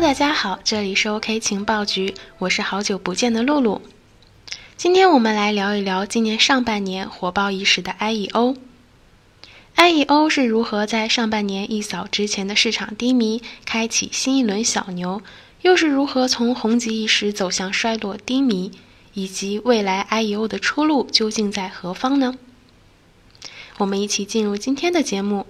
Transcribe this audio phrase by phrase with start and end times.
[0.00, 3.80] 大家好，这里是 OK 情报局，我是好久不见的露露。
[4.76, 8.56] 今天我们来聊一聊今年上半年火爆一时的 IEO。
[9.74, 15.22] IEO 是如何在上半年一扫之前的市场低迷，开启新一轮小牛，
[15.62, 18.72] 又是如何从红极一时走向衰落低迷，
[19.14, 22.36] 以及未来 IEO 的出路究竟在何方呢？
[23.78, 25.46] 我们一起进入今天的节目。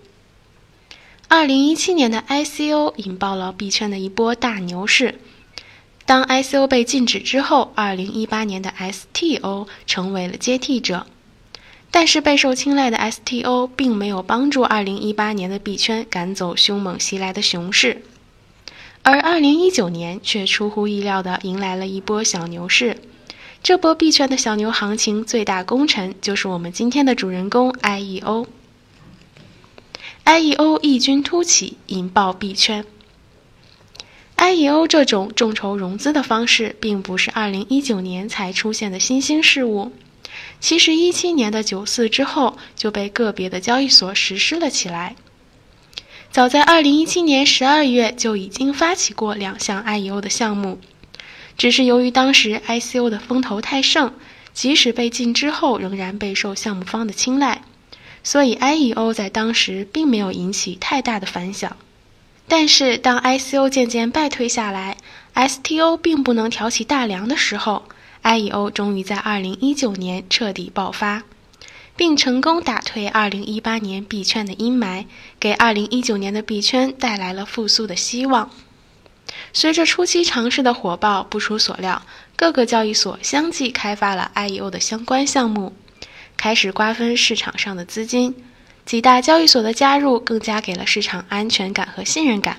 [1.28, 5.18] 二零一七年的 ICO 引爆了币圈的一波大牛市。
[6.04, 11.06] 当 ICO 被禁止之后，二零一八年的 STO 成为了接替者。
[11.90, 18.02] 但是备受青睐的 STO 并没有帮助二零一八年的币圈赶走凶猛袭来的熊市，
[19.02, 22.98] 而二零一九年却出乎意料地迎来了一波小牛市。
[23.64, 28.46] 这波币圈的小牛行情最大功臣就是我们今天的主人公 IEO。
[30.26, 32.84] IEO 异军突起，引爆币圈。
[34.36, 39.92] IEO 这种众筹融资的方式，并不是2019年才出现的新兴事物。
[40.58, 45.14] 其实17年的九四之后，就被个别的交易所实施了起来。
[46.32, 50.80] 早在2017年12月，就已经发起过两项 IEO 的项目，
[51.56, 54.12] 只是由于当时 ICO 的风头太盛，
[54.52, 57.62] 即使被禁之后，仍然备受项目方的青睐。
[58.26, 61.76] 所以，IEO 在当时并没有引起太大的反响。
[62.48, 64.96] 但是，当 ICO 渐渐败退下来
[65.36, 67.84] ，STO 并不能挑起大梁的时候
[68.24, 71.22] ，IEO 终于在2019年彻底爆发，
[71.94, 75.04] 并成功打退2018年币圈的阴霾，
[75.38, 78.50] 给2019年的币圈带来了复苏的希望。
[79.52, 82.02] 随着初期尝试的火爆，不出所料，
[82.34, 85.76] 各个交易所相继开发了 IEO 的相关项目。
[86.36, 88.34] 开始瓜分市场上的资金，
[88.84, 92.58] 几大交易所的加入更加给了市场安全感和信任感。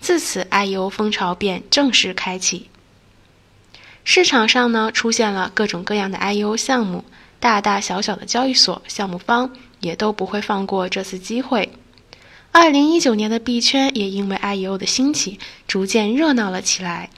[0.00, 2.68] 自此，IEO 风潮便正式开启。
[4.04, 7.04] 市场上呢，出现了各种各样的 IEO 项目，
[7.38, 11.72] 大大小小的交易所、项目方也都不会放过这次机会。
[12.50, 15.38] 二零一九年的币圈也因为 IEO 的兴起，
[15.68, 17.08] 逐渐热闹了起来，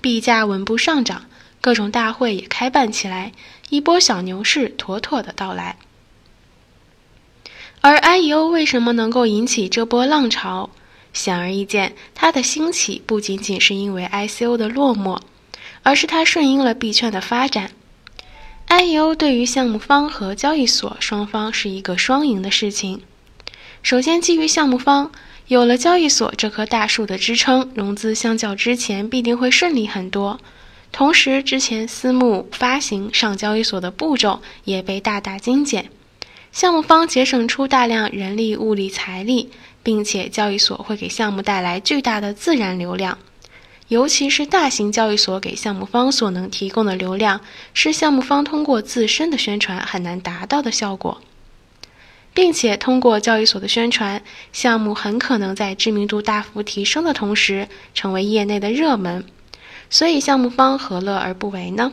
[0.00, 1.26] 币价稳步上涨。
[1.64, 3.32] 各种大会也开办起来，
[3.70, 5.76] 一波小牛市妥妥的到来。
[7.80, 10.68] 而 IEO 为什么能够引起这波浪潮？
[11.14, 15.20] 显而易见，它的兴起不仅仅是因为 ICO 的落寞，
[15.82, 17.70] 而是它顺应了币圈的发展。
[18.68, 23.00] IEO 对于项目方和交易所双方是一个双赢的事情。
[23.82, 25.10] 首先，基于项目方
[25.46, 30.38] 有了交易所这棵大树的支撑，融资相较之前必定会顺利很多。
[30.94, 35.90] 同时，之前私募发行上交易所的步骤也被大大精简，
[36.52, 39.50] 项目方节省出大量人力、物力、财力，
[39.82, 43.18] 并且交易所会给项目带来巨大的自然流量，
[43.88, 47.40] 尤其是大型交易所给项目方所能提供的流量，
[47.72, 51.20] 是项目方通过自身的宣传很难达到的效果，
[52.32, 54.22] 并且通过交易所的宣传，
[54.52, 59.24] 项目很可能在知名度大幅提升的同时，成为业内的热门。
[59.94, 61.92] 所以，项目方何乐而不为呢？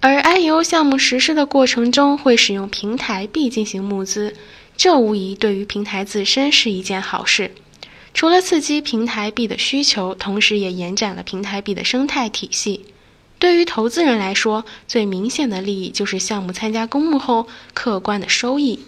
[0.00, 4.36] 而 IEO 项目实施的过程中会使用平台币进行募资，
[4.76, 7.54] 这无疑对于平台自身是一件好事。
[8.12, 12.84] 除了刺激平台币的需求，同时也延展了平台币的生态体系。
[13.38, 18.80] 对于投资人来说，最明显的利益就是项目参加公募后客观的收益。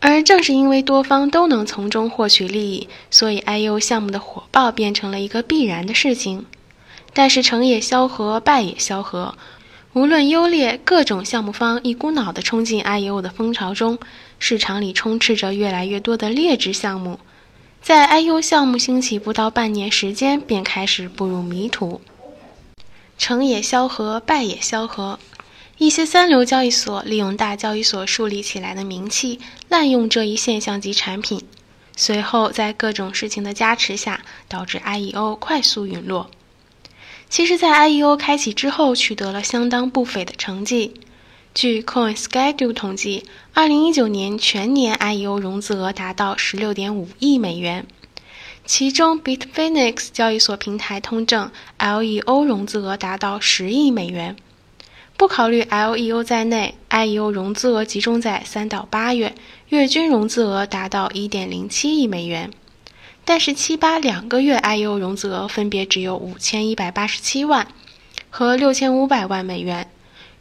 [0.00, 6.46] 而正是因为多方都能从中获取利益，所以 I U 项目的火爆变成了一个必然的事情。
[7.12, 9.34] 但是成也萧何，败也萧何。
[9.94, 13.98] 无论优劣，各种项目方一股脑地冲进 I U 的风潮中，
[14.38, 17.18] 市场里充斥着越来越多的劣质项目。
[17.82, 22.00] 在 I U 项目兴起不到半年时间，便开始步入迷途。
[23.16, 25.18] 成也萧何，败也萧何。
[25.78, 29.38] 一些三流交易所利用大交易所树立起来的名气，
[29.68, 31.40] 滥用这一现象级产品，
[31.96, 36.30] 随后在各种事情的加持下，导致 IEO 快速陨落。
[37.30, 40.94] 其实，在 IEO 开启之后，取得了相当不菲的成绩。
[41.54, 43.24] 据 CoinSchedule 统计
[43.54, 47.86] ，2019年全年 IEO 融资额达到16.5亿美元，
[48.64, 54.36] 其中 Bitfinex 交易所平台通证 LEO 融资额达到10亿美元。
[55.18, 59.34] 不考虑 LEO 在内，IEO 融资额集中在三到八月，
[59.68, 62.52] 月均融资额达到一点零七亿美元。
[63.24, 67.66] 但是七八两个月 IEO 融资额分别只有五千一百八十七万
[68.30, 69.90] 和六千五百万美元，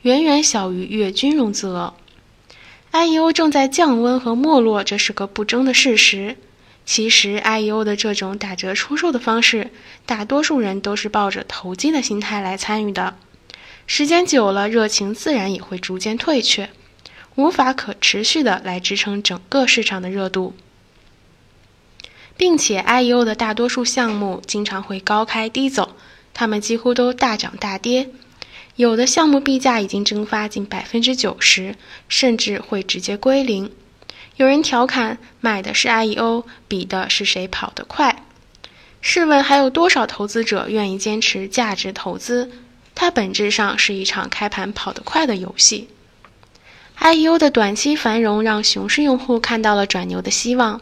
[0.04, 1.96] 远远小于月均融资额。
[2.92, 6.38] IEO 正在降温和没落，这是个不争的事实。
[6.86, 9.72] 其实，IEO 的这种打折出售的方式，
[10.06, 13.16] 大多数人都是抱着投机的心态来参与的。
[13.88, 16.69] 时间久了，热情自然也会逐渐退却，
[17.36, 20.54] 无法可持续的来支撑整个市场的热度。
[22.36, 25.95] 并且，IEO 的大多数项目经常会高开低走，
[26.34, 28.10] 它们几乎都大涨大跌。
[28.75, 31.75] 有的项目币价已经蒸发近百分之九十，
[32.07, 33.72] 甚至会直接归零。
[34.36, 38.24] 有人调侃：“买的是 IEO，比的是谁跑得快。”
[39.01, 42.51] 试问还有多少投资者愿意坚持价值投资？
[43.00, 45.88] 它本质上是一场开盘跑得快的游戏。
[46.98, 50.82] IEO 的短期繁荣让熊市用户看到了转牛的希望。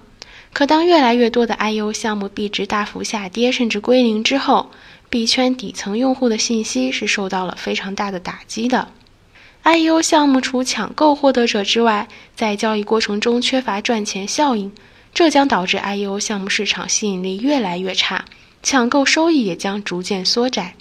[0.54, 4.72] 可当越来越多的 IEO 项目币值大幅下跌，甚至归零之后，
[5.10, 8.88] 币圈底层用户的信息是受到了非常大的打击的。
[9.66, 14.72] IEO 项目除抢购获得者之外，在交易过程中缺乏赚钱效应，
[15.14, 18.24] 这将导致 IEO 项目市场吸引力越来越差，
[18.64, 20.76] 抢购收益也将逐渐缩窄。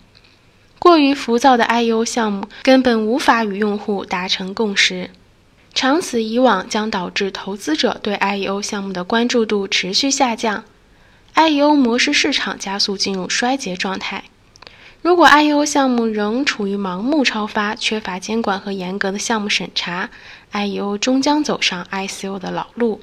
[0.85, 5.09] 过于浮躁的 IEO 项目根本无法与用户达成共识，
[5.73, 10.63] 长此以往将导致投资者对 IEO 项目的关注度持续下降
[11.35, 14.25] ，IEO 模式市场加速进入衰竭状态。
[15.01, 20.11] 如果 IEO 项目仍处于盲目超发、缺乏监管和严格的项目审查
[20.53, 23.01] ，IEO 终将走上 ICO 的老路。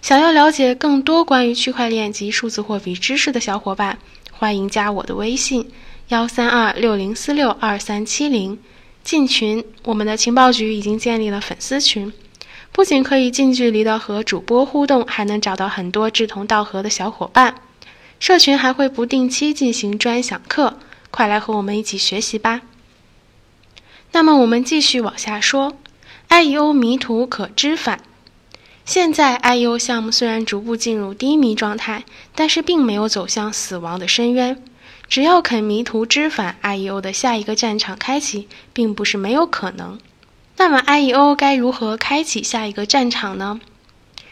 [0.00, 3.98] 想要了解更多关于区块链及数字货币知识的小伙伴，
[4.30, 5.68] 欢迎加我的微信：
[6.08, 8.58] 幺三二六零四六二三七零，
[9.02, 9.64] 进群。
[9.84, 12.12] 我们的情报局已经建立了粉丝群，
[12.72, 17.54] 不仅可以近距离的和主播互动，还能找到很多志同道合的小伙伴。
[18.20, 20.78] 社群还会不定期进行专享课。
[21.10, 22.60] 快来和我们一起学习吧。
[24.12, 25.72] 那么我们继续往下说
[26.28, 28.00] ，IEO 迷途可知返。
[28.84, 32.04] 现在 IEO 项目虽然逐步进入低迷状态，
[32.34, 34.62] 但是并没有走向死亡的深渊。
[35.08, 39.98] 只要肯迷途知返，IEO 的下一个战场开启并不是没有可能。
[40.56, 43.60] 那么 IEO 该如何开启下一个战场呢？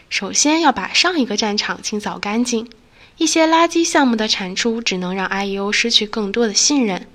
[0.09, 2.69] 首先要把上一个战场清扫干净。
[3.17, 7.07] 一些垃圾项目的产出只能让 IEO 失去更多的信任。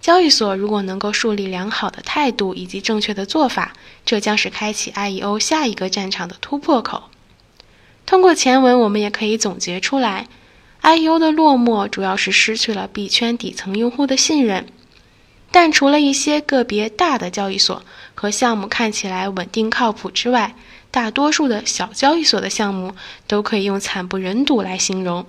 [0.00, 3.72] 交易所如果能够树立良好的态度以及正确的做法，
[4.04, 7.04] 这将是开启 IEO 下一个战场的突破口。
[8.04, 10.28] 通过前文，我们也可以总结出来
[10.86, 14.68] ，IEO 的落寞主要是失去了币圈底层用户的信任。
[15.50, 17.82] 但除了一些个别大的交易所
[18.14, 20.54] 和项目看起来稳定靠谱之外，
[20.92, 22.94] 大多数的小交易所的项目
[23.26, 25.26] 都可以用惨不忍睹来形容。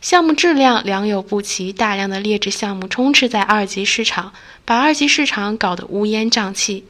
[0.00, 4.32] 项目质量良莠不齐，大量的劣质项目充斥在二级市场，
[4.64, 6.84] 把二级市场搞得乌烟瘴气。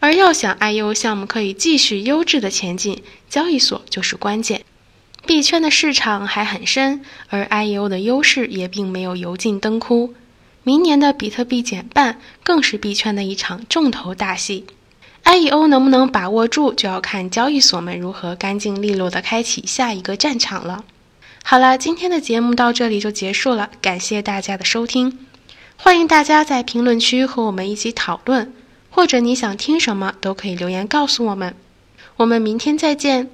[0.00, 4.64] 而要想 IEO 项目可以继续优质的前进，交易所就是关键。
[5.24, 10.14] 币圈的市场还很深，而 IEO 的优势也并没有油尽灯枯。
[10.64, 14.66] 明年的比特币减半更是币圈的一场重头大戏。
[15.24, 20.84] IEO 能不能把握住，就要看交易所们如何干净利落地开启下一个战场了。
[21.44, 25.26] 好了，今天的节目到这里就结束了，感谢大家的收听，
[25.76, 28.52] 欢迎大家在评论区和我们一起讨论，
[28.90, 31.54] 或者你想听什么都可以留言告诉我们，
[32.16, 33.30] 我们明天再见。